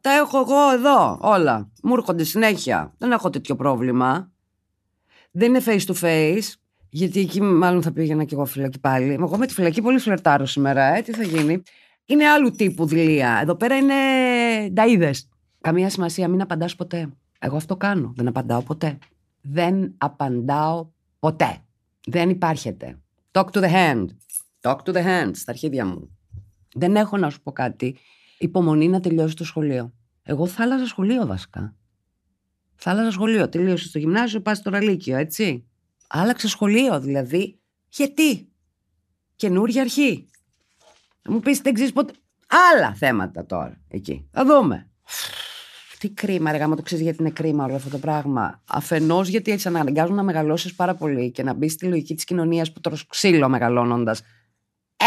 [0.00, 1.70] τα έχω εγώ εδώ όλα.
[1.82, 2.94] Μου έρχονται συνέχεια.
[2.98, 4.32] Δεν έχω τέτοιο πρόβλημα.
[5.30, 6.52] Δεν είναι face to face,
[6.88, 9.12] γιατί εκεί μάλλον θα πήγαινα και εγώ φυλακή πάλι.
[9.12, 11.62] Εγώ με τη φυλακή πολύ φλερτάρω σήμερα, ε, τι θα γίνει.
[12.06, 13.38] Είναι άλλου τύπου δηλία.
[13.42, 13.94] Εδώ πέρα είναι
[14.72, 15.14] νταίδε.
[15.60, 17.08] Καμία σημασία, μην απαντάς ποτέ.
[17.38, 18.12] Εγώ αυτό κάνω.
[18.16, 18.98] Δεν απαντάω ποτέ.
[19.40, 21.62] Δεν απαντάω ποτέ.
[22.10, 22.98] Δεν υπάρχεται.
[23.30, 24.06] Talk to the hand.
[24.60, 26.16] Talk to the hand στα αρχίδια μου.
[26.74, 27.96] Δεν έχω να σου πω κάτι.
[28.38, 29.92] Υπομονή να τελειώσει το σχολείο.
[30.22, 31.74] Εγώ θα άλλαζα σχολείο βασικά.
[32.76, 33.48] Θα άλλαζα σχολείο.
[33.48, 35.66] Τελείωσε το γυμνάσιο, πας στο ραλίκιο, έτσι.
[36.08, 37.58] Άλλαξε σχολείο, δηλαδή.
[37.88, 38.48] Γιατί;
[39.36, 40.28] Καινούργια αρχή.
[41.22, 42.12] Θα μου πεις δεν ξέρεις ποτέ.
[42.74, 44.28] Άλλα θέματα τώρα εκεί.
[44.30, 44.90] Θα δούμε.
[45.98, 48.62] Τι κρίμα, ρε το ξέρεις γιατί είναι κρίμα όλο αυτό το πράγμα.
[48.66, 52.72] Αφενός γιατί έτσι αναγκάζουν να μεγαλώσεις πάρα πολύ και να μπεις στη λογική της κοινωνίας
[52.72, 54.22] που τρως ξύλο μεγαλώνοντας.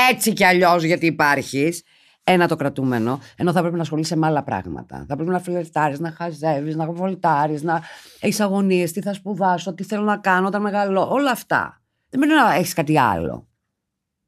[0.10, 1.84] Έτσι κι αλλιώς γιατί υπάρχεις.
[2.24, 5.06] Ένα το κρατούμενο, ενώ θα πρέπει να ασχολείσαι με άλλα πράγματα.
[5.08, 7.82] Θα πρέπει να φιλερτάρεις, να χαζεύεις, να βολτάρεις, να
[8.20, 11.10] έχεις αγωνίες, τι θα σπουδάσω, τι θέλω να κάνω όταν μεγαλώ.
[11.12, 11.82] Όλα αυτά.
[12.10, 13.51] Δεν πρέπει να έχεις κάτι άλλο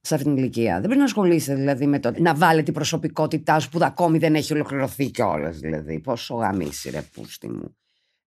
[0.05, 0.73] σε αυτήν την ηλικία.
[0.73, 4.35] Δεν πρέπει να ασχολείσαι δηλαδή με το να βάλει την προσωπικότητά σου που ακόμη δεν
[4.35, 5.57] έχει ολοκληρωθεί κιόλας.
[5.57, 7.75] Δηλαδή, πόσο γαμίσει ρε πούστη μου.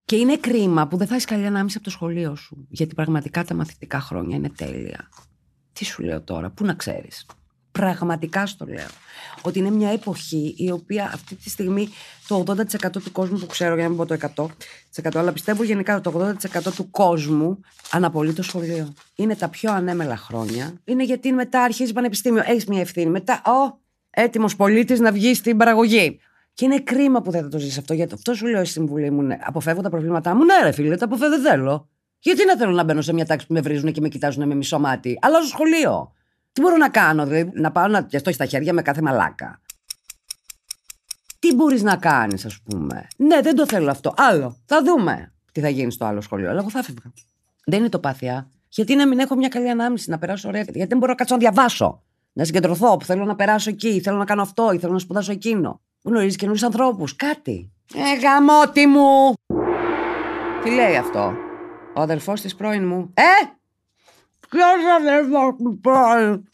[0.04, 2.66] Και είναι κρίμα που δεν θα έχεις καλή ανάμιση από το σχολείο σου.
[2.70, 5.08] Γιατί πραγματικά τα μαθητικά χρόνια είναι τέλεια.
[5.72, 7.26] Τι σου λέω τώρα, πού να ξέρεις.
[7.76, 8.86] Πραγματικά στο λέω.
[9.42, 11.88] Ότι είναι μια εποχή η οποία αυτή τη στιγμή
[12.28, 14.48] το 80% του κόσμου που ξέρω, για να μην πω το
[15.02, 16.34] 100%, αλλά πιστεύω γενικά το
[16.66, 17.60] 80% του κόσμου
[17.90, 18.92] αναπολύει το σχολείο.
[19.14, 20.80] Είναι τα πιο ανέμελα χρόνια.
[20.84, 22.42] Είναι γιατί μετά αρχίζει πανεπιστήμιο.
[22.46, 23.10] Έχεις μια ευθύνη.
[23.10, 23.78] Μετά, ο
[24.10, 26.20] έτοιμος πολίτης να βγει στην παραγωγή.
[26.54, 27.94] Και είναι κρίμα που δεν θα το ζήσει αυτό.
[27.94, 29.22] Γιατί αυτό σου λέω η συμβουλή μου.
[29.22, 30.44] Ναι, αποφεύγω τα προβλήματά μου.
[30.44, 31.88] Ναι, ρε φίλε, τα αποφεύγω, δεν θέλω.
[32.18, 34.54] Γιατί να θέλω να μπαίνω σε μια τάξη που με βρίζουν και με κοιτάζουν με
[34.54, 35.18] μισό μάτι.
[35.20, 36.12] Αλλάζω σχολείο.
[36.56, 39.60] Τι μπορώ να κάνω, δηλαδή, να πάω να πιαστώ στα χέρια με κάθε μαλάκα;
[41.38, 44.14] Τι μπορείς να κάνεις, ας πούμε; Ναι, δεν το θέλω αυτό.
[44.16, 44.56] Άλλο.
[44.66, 46.50] Θα δούμε τι θα γίνει στο άλλο σχολείο.
[46.50, 47.12] Αλλά εγώ θα φεύγα.
[47.64, 48.50] Δεν είναι το πάθια.
[48.68, 50.62] Γιατί να μην έχω μια καλή ανάμνηση, να περάσω ωραία.
[50.62, 52.02] Γιατί δεν μπορώ να κάτσω να διαβάσω.
[52.32, 55.32] Να συγκεντρωθώ, που θέλω να περάσω εκεί, θέλω να κάνω αυτό, ή θέλω να σπουδάσω
[55.32, 55.80] εκείνο.
[56.02, 57.16] Γνωρίζεις καινούριους ανθρώπους.
[57.16, 57.72] Κάτι.
[57.94, 59.32] Ε, γαμώτη μου!
[60.62, 61.32] Τι λέει αυτό;
[61.94, 63.12] Ο αδελφός της πρώην μου.
[63.14, 63.22] Ε!
[64.56, 66.48] Ποιος αδερφό του πρώην.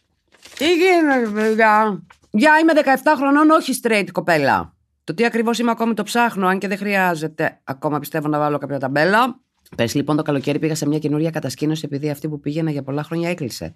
[0.59, 2.87] Τι γίνεται, παιδιά; Για είμαι 17
[3.17, 4.75] χρονών, όχι straight κοπέλα.
[5.05, 8.59] Το τι ακριβώς είμαι ακόμη το ψάχνω, αν και δεν χρειάζεται ακόμα πιστεύω να βάλω
[8.59, 9.41] κάποια ταμπέλα.
[9.77, 13.03] Πε λοιπόν το καλοκαίρι πήγα σε μια καινούρια κατασκήνωση επειδή αυτή που πήγαινα για πολλά
[13.03, 13.75] χρόνια έκλεισε.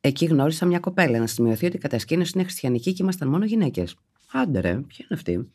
[0.00, 1.18] Εκεί γνώρισα μια κοπέλα.
[1.18, 3.96] Να σημειωθεί ότι η κατασκήνωση είναι χριστιανική και ήμασταν μόνο γυναίκες.
[4.32, 5.52] Άντε ρε, ποια είναι αυτή.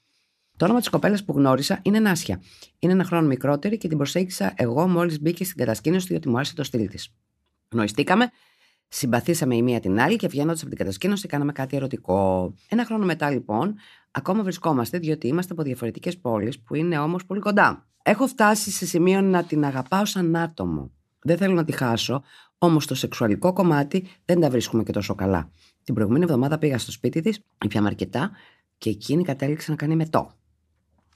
[0.58, 2.41] Το όνομα της κοπέλας που γνώρισα είναι Νάσια.
[2.80, 6.56] Είναι ένα χρόνο μικρότερη και την προσέγγισα εγώ μόλις μπήκε στην κατασκήνωση διότι μου άρεσε
[6.56, 7.13] το στυλ της.
[7.73, 8.31] Γνωριστήκαμε,
[8.88, 12.53] συμπαθήσαμε η μία την άλλη και βγαίνοντας από την κατασκήνωση κάναμε κάτι ερωτικό.
[12.69, 13.75] Ένα χρόνο μετά λοιπόν,
[14.12, 17.88] ακόμα βρισκόμαστε διότι είμαστε από διαφορετικές πόλεις που είναι όμως πολύ κοντά.
[18.03, 20.91] Έχω φτάσει σε σημείο να την αγαπάω σαν άτομο.
[21.21, 22.23] Δεν θέλω να τη χάσω,
[22.57, 25.51] όμως το σεξουαλικό κομμάτι δεν τα βρίσκουμε και τόσο καλά.
[25.83, 28.31] Την προηγούμενη εβδομάδα πήγα στο σπίτι της, ήπιαμε αρκετά
[28.77, 30.31] και εκείνη κατέληξε να κάνει μετό.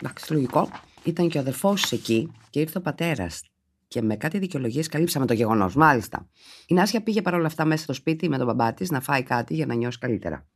[0.02, 0.70] Εντάξει, λογικό.
[1.04, 3.44] Ήταν και ο αδερφός εκεί και ήρθε ο πατέρας.
[3.88, 5.76] Και με κάτι δικαιολογίες καλύψαμε το γεγονός.
[5.76, 6.30] Μάλιστα.
[6.68, 9.54] Η Νάσια πήγε παρόλα αυτά μέσα στο σπίτι με τον μπαμπά της να φάει κάτι
[9.54, 10.48] για να νιώσει καλύτερα.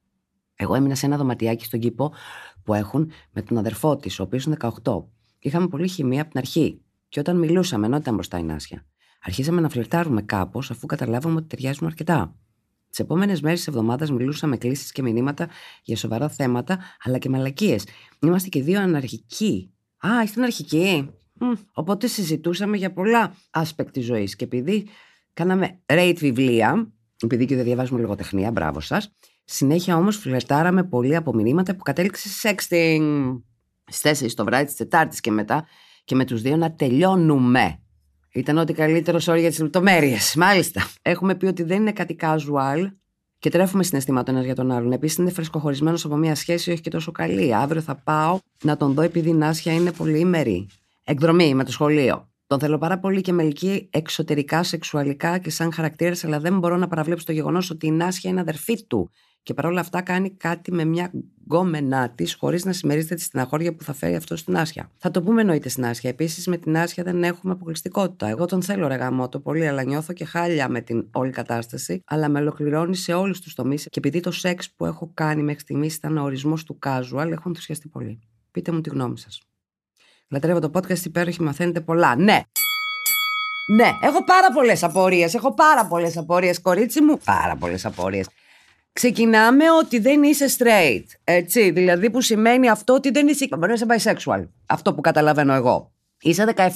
[0.56, 2.14] Εγώ έμεινα σε ένα δωματιάκι στον κήπο
[2.64, 5.04] που έχουν με τον αδερφό της, ο οποίος είναι 18.
[5.40, 6.82] Είχαμε πολύ χημία από την αρχή.
[7.08, 8.86] Και όταν μιλούσαμε, ενώ ήταν μπροστά η Νάσια,
[9.24, 12.36] αρχίσαμε να φλερτάρουμε κάπως αφού καταλάβαμε ότι ταιριάζουν αρκετά.
[12.90, 15.48] Τις επόμενες μέρες της εβδομάδας μιλούσαμε κλήσεις και μηνύματα
[15.84, 17.86] για σοβαρά θέματα, αλλά και μαλακίες.
[18.20, 19.72] Είμαστε και δύο αναρχικοί.
[19.98, 21.10] Α, είστε αναρχικοί.
[21.74, 24.36] Οπότε συζητούσαμε για πολλά άσπεκ τη ζωής.
[24.36, 24.88] Και επειδή
[25.34, 26.92] κάναμε rate βιβλία,
[27.24, 29.12] επειδή και δεν διαβάζουμε λογοτεχνία, μπράβο σας.
[29.46, 33.02] Συνέχεια όμως φλερτάραμε πολύ από μηνύματα που κατέληξε σε sexting.
[33.86, 35.66] Στις 4 το βράδυ τη Τετάρτης και μετά
[36.04, 37.80] και με τους δύο να τελειώνουμε.
[38.34, 40.18] Ήταν ό,τι καλύτερος όριο για τι λεπτομέρειε.
[40.36, 40.88] Μάλιστα.
[41.02, 42.92] Έχουμε πει ότι δεν είναι κάτι casual
[43.40, 44.92] και τρέφουμε συναισθήματα ένας για τον άλλον.
[44.92, 47.56] Επίσης, είναι φρεσκοχωρισμένος από μια σχέση, όχι και τόσο καλή.
[47.56, 50.68] Αύριο θα πάω να τον δω επειδή η Νάσια είναι πολύ ημερή.
[51.04, 52.30] Εκδρομή με το σχολείο.
[52.48, 56.78] Τον θέλω πάρα πολύ και με ελκύει εξωτερικά, σεξουαλικά και σαν χαρακτήρα, αλλά δεν μπορώ
[56.78, 59.10] να παραβλέψω το γεγονός ότι η Νάσια είναι αδερφή του
[59.44, 61.12] και παρόλα αυτά κάνει κάτι με μια
[61.44, 64.92] γκόμενά της, χωρίς να συμμερίζεται τη στεναχώρια που θα φέρει αυτό στην Άσια.
[64.98, 66.10] Θα το πούμε εννοείται στην Άσια.
[66.10, 68.28] Επίσης, με την Άσια δεν έχουμε αποκλειστικότητα.
[68.28, 68.98] Εγώ τον θέλω ρε
[69.30, 72.02] το πολύ, αλλά νιώθω και χάλια με την όλη κατάσταση.
[72.06, 73.84] Αλλά με ολοκληρώνει σε όλους τους τομείς.
[73.84, 77.44] Και επειδή το σεξ που έχω κάνει μέχρι στιγμής ήταν ο ορισμός του casual, έχω
[77.46, 78.20] ενθουσιαστεί πολύ.
[78.52, 79.51] Πείτε μου τη γνώμη σας.
[80.32, 82.16] Λατρεύω το podcast, υπέροχη, μαθαίνετε πολλά.
[82.16, 82.42] Ναι!
[83.76, 85.34] Ναι, έχω πάρα πολλές απορίες.
[85.34, 87.18] Έχω πάρα πολλές απορίες, κορίτσι μου.
[87.26, 88.28] Πάρα πολλές απορίες.
[88.94, 91.04] Ξεκινάμε ότι δεν είσαι straight.
[91.24, 91.72] Έτσι.
[91.72, 93.48] Δηλαδή που σημαίνει αυτό ότι δεν είσαι.
[93.58, 94.48] Μπορεί να είσαι bisexual.
[94.66, 95.92] Αυτό που καταλαβαίνω εγώ.
[96.22, 96.70] Είσαι 17.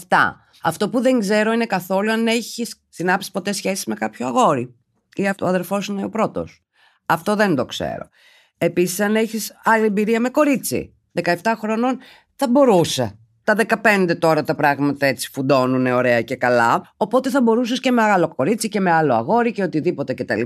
[0.61, 4.75] Αυτό που δεν ξέρω είναι καθόλου αν έχεις συνάψει ποτέ σχέσεις με κάποιο αγόρι.
[5.15, 6.63] Ή αυτό ο αδερφός είναι ο πρώτος.
[7.05, 8.09] Αυτό δεν το ξέρω.
[8.57, 10.95] Επίσης, αν έχεις άλλη εμπειρία με κορίτσι.
[11.23, 11.99] 17 χρονών
[12.35, 13.19] θα μπορούσε.
[13.45, 16.93] Τα 15 τώρα τα πράγματα έτσι φουντώνουν ωραία και καλά.
[16.97, 20.41] Οπότε θα μπορούσες και με άλλο κορίτσι και με άλλο αγόρι και οτιδήποτε κτλ.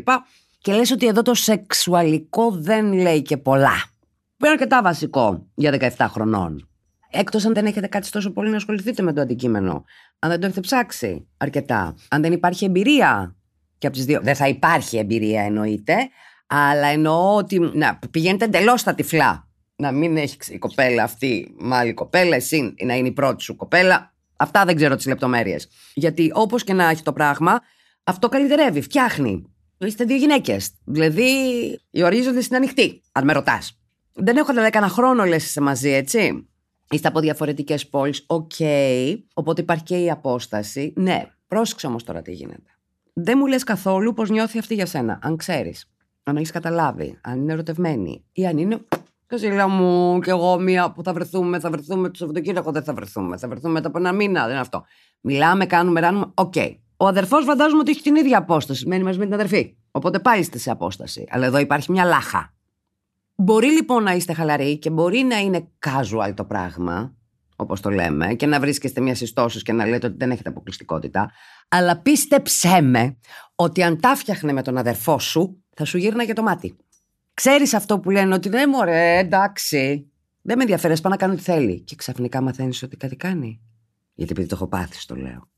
[0.62, 3.84] Και λες ότι εδώ το σεξουαλικό δεν λέει και πολλά.
[4.38, 6.70] Που είναι αρκετά βασικό για 17 χρονών.
[7.12, 9.84] Έκτος αν δεν έχετε κάτι τόσο πολύ να ασχοληθείτε με το αντικείμενο.
[10.20, 11.96] Αν δεν το έχετε ψάξει αρκετά.
[12.10, 13.36] Αν δεν υπάρχει εμπειρία
[13.78, 14.20] και από τις δύο.
[14.24, 15.96] Δεν θα υπάρχει εμπειρία εννοείται.
[16.48, 19.49] Αλλά εννοώ ότι να, πηγαίνετε εντελώς στα τυφλά.
[19.82, 23.56] Να μην έχει η κοπέλα αυτή, μ' άλλη κοπέλα, εσύ να είναι η πρώτη σου
[23.56, 24.14] κοπέλα.
[24.36, 25.70] Αυτά δεν ξέρω τις λεπτομέρειες.
[25.94, 27.62] Γιατί όπως και να έχει το πράγμα,
[28.04, 29.54] αυτό καλυτερεύει, φτιάχνει.
[29.78, 30.72] Είστε δύο γυναίκες.
[30.86, 31.24] Δηλαδή,
[31.90, 33.80] οι ορίζοντες είναι ανοιχτοί, αν με ρωτάς.
[34.14, 36.48] Δεν έχω δηλαδή κανένα χρόνο, λες είσαι μαζί, έτσι.
[36.90, 38.24] Είστε από διαφορετικές πόλεις.
[38.28, 38.52] OK.
[38.58, 39.18] Okay.
[39.34, 40.94] Οπότε υπάρχει και η απόσταση.
[40.96, 42.72] Ναι, πρόσεξε όμως τώρα τι γίνεται.
[43.14, 45.20] Δεν μου λες καθόλου πώς νιώθει αυτή για σένα.
[45.22, 45.90] Αν ξέρεις,
[46.24, 48.80] αν έχεις καταλάβει, αν είναι ερωτευμένη ή αν είναι.
[49.30, 53.38] casual μου, κι εγώ μία που θα βρεθούμε, θα βρεθούμε το Σαββατοκύριακο, δεν θα βρεθούμε.
[53.38, 54.86] Θα βρεθούμε μετά από ένα μήνα, δεν είναι αυτό.
[55.22, 56.32] Μιλάμε, κάνουμε, ράνουμε.
[56.34, 56.54] OK.
[56.56, 56.76] Okay.
[56.98, 58.88] Ο αδερφός φαντάζομαι ότι έχει την ίδια απόσταση.
[58.88, 59.76] Μένει μαζί με την αδερφή.
[59.92, 61.26] Οπότε πάει σε απόσταση.
[61.30, 62.54] Αλλά εδώ υπάρχει μια λάχα.
[63.36, 67.16] Μπορεί λοιπόν να είστε χαλαροί και μπορεί να είναι casual το πράγμα,
[67.56, 70.50] όπως το λέμε, και να βρίσκεστε μια στις τόσες και να λέτε ότι δεν έχετε
[70.50, 71.32] αποκλειστικότητα.
[71.68, 73.18] Αλλά πίστεψέ με
[73.56, 76.78] ότι αν τα φτιάχνε με τον αδερφό σου, θα σου γύρναγε το μάτι.
[77.42, 80.12] Ξέρεις αυτό που λένε ότι δεν μωρέ, εντάξει.
[80.42, 81.82] Δεν με ενδιαφέρει, πάω να κάνω τι θέλει.
[81.82, 83.62] Και ξαφνικά μαθαίνεις ότι κάτι κάνει.
[84.14, 85.50] Γιατί επειδή το έχω πάθει, το λέω.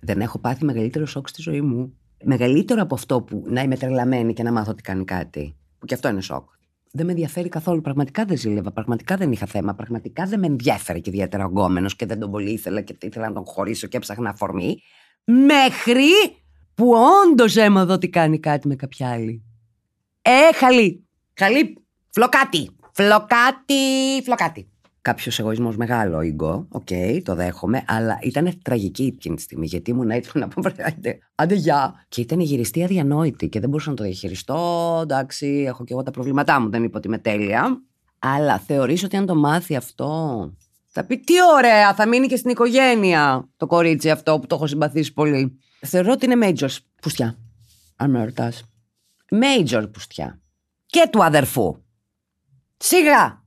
[0.00, 1.98] Δεν έχω πάθει μεγαλύτερο σοκ στη ζωή μου.
[2.24, 5.56] Μεγαλύτερο από αυτό που να είμαι τρελαμένη και να μάθω ότι κάνει κάτι.
[5.78, 6.48] Που και αυτό είναι σοκ.
[6.90, 7.80] Δεν με ενδιαφέρει καθόλου.
[7.80, 8.72] Πραγματικά δεν ζήλευα.
[8.72, 9.74] Πραγματικά δεν είχα θέμα.
[9.74, 13.28] Πραγματικά δεν με ενδιαφέρει και ιδιαίτερα ο γκόμενος και δεν τον πολύ ήθελα και ήθελα
[13.28, 14.76] να τον χωρίσω και έψαχνα αφορμή.
[15.24, 16.10] Μέχρι
[16.74, 16.92] που
[17.24, 19.44] όντως έμαθα ότι κάνει κάτι με κάποια άλλη.
[20.22, 21.03] Ε, χαλί.
[21.34, 21.76] Χαλί.
[22.10, 22.70] Φλοκάτι.
[22.92, 24.22] Φλοκάτι.
[24.24, 24.68] Φλοκάτι
[25.04, 26.66] κάποιος εγωισμός μεγάλο, ego.
[26.68, 29.66] OK, okay, το δέχομαι, αλλά ήταν τραγική εκείνη τη στιγμή.
[29.66, 32.04] Γιατί ήμουν έτοιμο να πω, άντε, άντε γεια.
[32.08, 35.00] Και ήταν γυριστή αδιανόητη και δεν μπορούσα να το διαχειριστώ.
[35.02, 37.82] Εντάξει, έχω και εγώ τα προβλήματά μου, δεν είπα ότι είμαι τέλεια.
[38.18, 40.52] Αλλά θεωρείς ότι αν το μάθει αυτό.
[40.86, 44.66] Θα πει τι ωραία, θα μείνει και στην οικογένεια το κορίτσι αυτό που το έχω
[44.66, 45.58] συμπαθήσει πολύ.
[45.80, 47.38] Θεωρώ ότι είναι major πουστιά.
[47.96, 48.64] Αν με ρωτάς.
[49.30, 50.38] Major πουστιά.
[50.94, 51.82] Και του αδερφού.
[52.76, 53.44] Σιγά,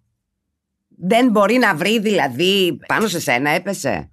[0.87, 4.11] δεν μπορεί να βρει δηλαδή πάνω σε σένα έπεσε.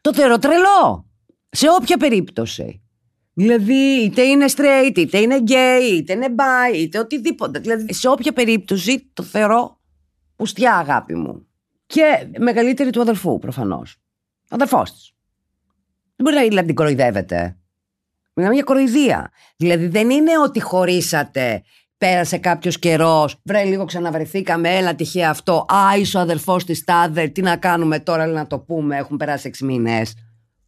[0.00, 1.06] Το θεωρώ τρελό.
[1.50, 2.82] Σε όποια περίπτωση.
[3.32, 7.58] Δηλαδή, είτε είναι straight, είτε είναι gay, είτε είναι bi, είτε οτιδήποτε.
[7.58, 9.80] Δηλαδή, σε όποια περίπτωση το θεωρώ
[10.36, 11.46] πουστιά αγάπη μου.
[11.86, 13.96] Και μεγαλύτερη του αδελφού, προφανώς.
[14.42, 15.12] Ο αδελφό της.
[16.16, 17.58] Δεν μπορεί να δηλαδή, την κοροϊδεύεται.
[18.34, 19.30] Μιλάμε για κοροϊδία.
[19.56, 21.62] Δηλαδή δεν είναι ότι χωρίσατε,
[21.98, 25.66] πέρασε κάποιος καιρός, βρε λίγο ξαναβρεθήκαμε, έλα τυχαία αυτό.
[25.68, 29.48] Α, είσαι ο αδερφός της Τάδε, τι να κάνουμε τώρα, να το πούμε, έχουν περάσει
[29.48, 30.14] έξι μήνες.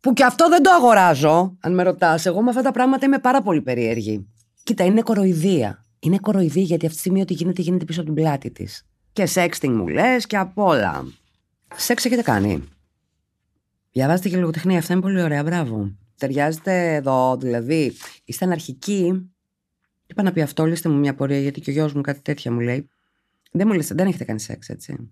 [0.01, 2.27] Που και αυτό δεν το αγοράζω, αν με ρωτάς.
[2.27, 4.29] Εγώ με αυτά τα πράγματα είμαι πάρα πολύ περίεργη.
[4.63, 5.85] Κοίτα, είναι κοροϊδία.
[6.01, 8.87] Είναι κοροϊδία γιατί αυτή τη στιγμή ό,τι γίνεται γίνεται πίσω από την πλάτη της.
[9.13, 11.05] Και σεξτινγκ μου λες και απ' όλα.
[11.77, 12.69] Σεξ έχετε κάνει.
[13.93, 15.91] Διαβάζετε και λογοτεχνία, αυτά είναι πολύ ωραία, μπράβο.
[16.17, 17.93] Ταιριάζετε εδώ, δηλαδή,
[18.25, 19.30] είστε αναρχικοί.
[20.11, 22.53] Είπα να πει αυτό, λύστε μου μια πορεία, γιατί και ο γιος μου κάτι τέτοια
[22.53, 22.89] μου λέει.
[23.53, 25.11] Δεν μου λες, δεν έχετε κάνει σεξ, έτσι.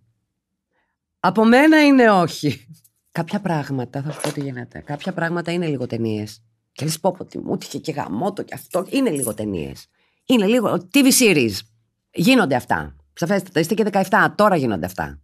[1.21, 2.67] Από μένα είναι όχι.
[3.13, 4.81] Κάποια πράγματα, θα σου πω τι γίνεται.
[4.81, 6.43] Κάποια πράγματα είναι λίγο ταινίες.
[6.73, 8.87] Και λες, πω, πω, τι μου είχε και γαμότο και αυτό.
[8.89, 9.87] Είναι λίγο ταινίες.
[10.25, 10.89] Είναι λίγο.
[10.93, 11.55] TV series.
[12.11, 12.97] Γίνονται αυτά.
[13.13, 15.21] Σαφέστατα, είστε και 17, τώρα γίνονται αυτά.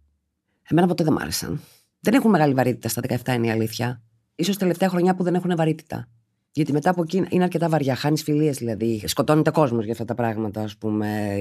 [0.63, 1.61] Εμένα ποτέ δεν μ' άρεσαν.
[1.99, 4.01] Δεν έχουν μεγάλη βαρύτητα στα 17, είναι η αλήθεια.
[4.43, 6.07] σω τελευταία χρονιά που δεν έχουν βαρύτητα.
[6.55, 7.95] Γιατί μετά από εκεί είναι αρκετά βαριά.
[7.95, 9.01] Χάνεις φιλίες δηλαδή.
[9.05, 11.35] Σκοτώνεται κόσμος για αυτά τα πράγματα, ας πούμε.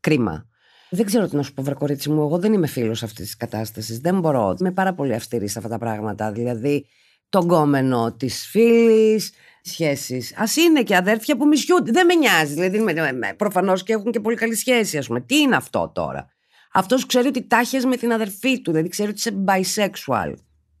[0.00, 0.46] Κρίμα.
[0.90, 2.22] Δεν ξέρω τι να σου πω, βρε κορίτσι μου.
[2.22, 3.98] Εγώ δεν είμαι φίλος αυτής της κατάστασης.
[3.98, 4.56] Δεν μπορώ.
[4.60, 6.32] Είμαι πάρα πολύ αυστηρή σε αυτά τα πράγματα.
[6.32, 6.86] Δηλαδή,
[7.28, 10.36] τον κόμενο της φίλης, σχέσεις.
[10.36, 11.90] Α είναι και αδέρφια που μισιούνται.
[11.90, 12.54] Δεν με νοιάζει.
[12.54, 12.80] Δηλαδή,
[13.36, 15.20] προφανώς και έχουν και πολύ καλή σχέση, ας πούμε.
[15.20, 16.28] Τι είναι αυτό τώρα;
[16.72, 20.34] Αυτός ξέρει ότι τάχε με την αδερφή του, δηλαδή ξέρει ότι είσαι bisexual.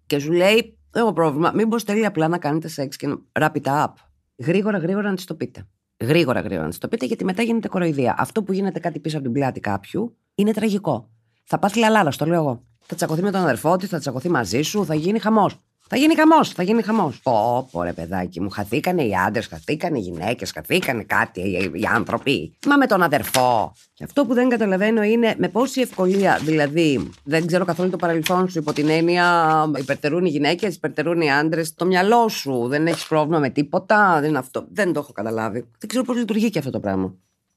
[0.06, 1.52] Και σου λέει, έχω πρόβλημα.
[1.54, 3.92] Μήπως θέλει απλά να κάνετε σεξ και να wrap it up.
[4.36, 5.66] Γρήγορα, γρήγορα να της το πείτε.
[6.00, 8.14] Γρήγορα, γρήγορα να της το πείτε, γιατί μετά γίνεται κοροϊδία.
[8.18, 11.10] Αυτό που γίνεται κάτι πίσω από την πλάτη κάποιου είναι τραγικό.
[11.44, 12.64] Θα πας λαλάρα, το λέω εγώ.
[12.86, 15.58] Θα τσακωθεί με τον αδερφό τη, θα τσακωθεί μαζί σου, θα γίνει χαμός.
[15.88, 17.20] Θα γίνει χαμός, θα γίνει χαμός.
[17.22, 21.40] Πω, πω, ρε παιδάκι μου, χαθήκανε οι άντρες, χαθήκανε οι γυναίκες, χαθήκανε κάτι,
[21.74, 22.56] οι, άνθρωποι.
[22.66, 23.72] Μα με τον αδερφό.
[23.94, 28.48] Και αυτό που δεν καταλαβαίνω είναι με πόση ευκολία, δηλαδή, δεν ξέρω καθόλου το παρελθόν
[28.48, 31.74] σου υπό την έννοια υπερτερούν οι γυναίκες, υπερτερούν οι άντρες.
[31.74, 35.60] Το μυαλό σου δεν έχεις πρόβλημα με τίποτα, δεν, αυτό, δεν το έχω καταλάβει.
[35.78, 37.14] Δεν ξέρω πώς λειτουργεί και αυτό το πράγμα.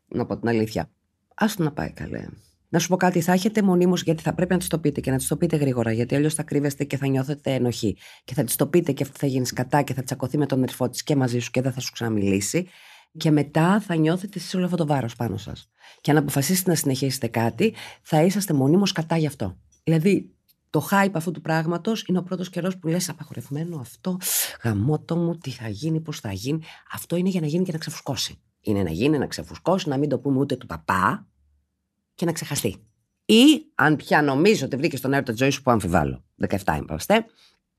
[0.08, 0.90] Να πω την αλήθεια.
[1.36, 2.26] Άστο να πάει καλέ.
[2.70, 5.12] Να σου πω κάτι, θα έχετε μονίμως, γιατί θα πρέπει να τη το πείτε και
[5.12, 7.98] να τη το πείτε γρήγορα, γιατί αλλιώς θα κρύβεστε και θα νιώθετε ενοχή.
[8.24, 10.64] Και θα τη το πείτε και αυτή θα γίνεις κατά και θα τσακωθεί με τον
[10.64, 12.68] ερφό της και μαζί σου και δεν θα σου ξαναμιλήσει.
[13.18, 15.70] Και μετά θα νιώθετε εσεί όλο αυτό το βάρος πάνω σας.
[16.02, 19.58] Και αν αποφασίσετε να συνεχίσετε κάτι, θα είσαστε μονίμως κατά γι' αυτό.
[19.84, 20.32] Δηλαδή,
[20.70, 24.18] το hype αυτού του πράγματος είναι ο πρώτος καιρός που λες: Απαγορευμένο αυτό,
[24.64, 26.62] γαμότο μου, τι θα γίνει, πώς θα γίνει.
[26.92, 28.42] Αυτό είναι για να γίνει και να ξεφουσκώσει.
[28.62, 31.28] Είναι να γίνει, να ξεφουσκώσει, να μην το πούμε ούτε του παπά,
[32.18, 32.76] και να ξεχαστεί.
[33.26, 36.24] Ή αν πια νομίζω ότι βρήκες τον έρωτα της ζωής σου που αμφιβάλλω.
[36.48, 37.26] 17 είμαστε,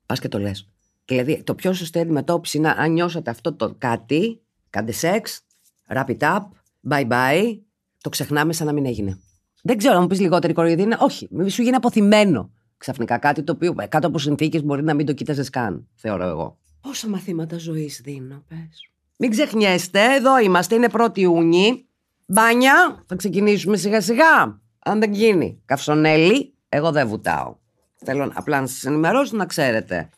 [0.06, 0.68] πας και το λες.
[1.04, 5.40] Δηλαδή, το πιο σωστή αντιμετώπιση είναι αν νιώσατε αυτό το κάτι, κάντε σεξ,
[5.88, 6.40] wrap it up,
[6.88, 7.58] bye bye,
[8.00, 9.18] το ξεχνάμε σαν να μην έγινε.
[9.62, 10.96] Δεν ξέρω αν μου πεις λιγότερη κοροϊδία είναι.
[11.00, 15.06] Όχι, μη σου γίνει αποθυμένο ξαφνικά κάτι το οποίο κάτω από συνθήκες μπορεί να μην
[15.06, 16.58] το κοίταζες καν, θεωρώ εγώ.
[16.80, 18.90] Πόσα μαθήματα ζωής δίνω, πες.
[19.16, 21.87] Μην ξεχνιέστε, εδώ είμαστε, είναι 1η Ιούνιου.
[22.30, 24.60] Μπάνια, θα ξεκινήσουμε σιγά σιγά.
[24.78, 27.56] Αν δεν γίνει καυσονέλη, εγώ δεν βουτάω.
[27.96, 30.08] Θέλω απλά να σας ενημερώσω να ξέρετε.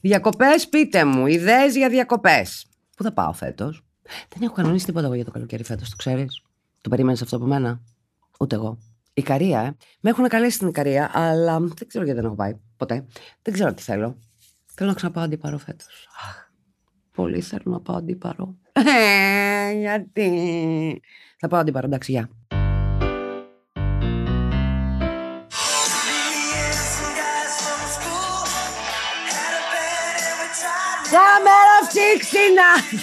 [0.00, 2.66] Διακοπές, πείτε μου, ιδέες για διακοπές.
[2.96, 3.84] Πού θα πάω φέτος;
[4.28, 6.42] Δεν έχω κανονίσει τίποτα εγώ για το καλοκαίρι φέτος, το ξέρεις;
[6.80, 7.80] Το περίμενες αυτό από μένα;
[8.38, 8.78] Ούτε εγώ.
[9.14, 9.76] Η Καρία, ε.
[10.00, 13.06] Με έχουν καλέσει στην Ικαρία, αλλά δεν ξέρω γιατί δεν έχω πάει ποτέ.
[13.42, 14.18] Δεν ξέρω τι θέλω.
[14.74, 16.08] Θέλω να ξαναπάω αντίπαρο φέτος.
[17.14, 18.54] Πολύ θέλω να πάω αντίπαρο.
[18.72, 21.02] Ε, γιατί;
[21.38, 22.28] Θα πάω αντίπαρο, εντάξει, γεια.
[31.10, 32.98] Summer of 69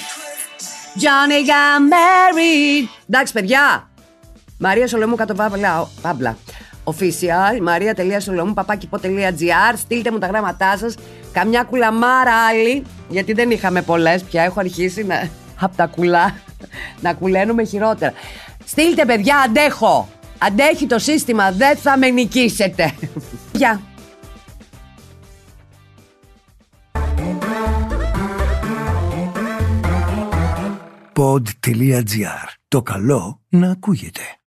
[1.04, 3.90] Johnny got married Εντάξει παιδιά
[4.58, 6.38] Μαρία Σολομού κάτω παύλα, παύλα.
[6.84, 10.96] Official, maria.solomou, papakipο.gr Στείλτε μου τα γράμματά σας
[11.32, 16.36] Καμιά κουλαμάρα άλλη Γιατί δεν είχαμε πολλές πια Έχω αρχίσει να από τα κουλά
[17.02, 18.14] να κουλαίνουμε χειρότερα.
[18.66, 20.10] Στείλτε παιδιά, αντέχω.
[20.38, 22.94] Αντέχει το σύστημα, δεν θα με νικήσετε.
[23.52, 23.82] Γεια.
[31.14, 32.48] Pod.gr.
[32.68, 34.22] Το καλό να ακούγεται.